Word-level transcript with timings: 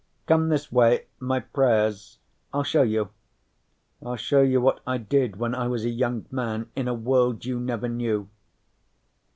"Come 0.25 0.49
this 0.49 0.71
way. 0.71 1.05
My 1.19 1.39
prayers 1.41 2.17
I'll 2.51 2.63
show 2.63 2.81
you. 2.81 3.09
I'll 4.03 4.15
show 4.15 4.41
you 4.41 4.59
what 4.59 4.79
I 4.87 4.97
did 4.97 5.35
when 5.35 5.53
I 5.53 5.67
was 5.67 5.85
a 5.85 5.91
young 5.91 6.25
man 6.31 6.71
in 6.75 6.87
a 6.87 6.93
world 6.95 7.45
you 7.45 7.59
never 7.59 7.87
knew." 7.87 8.27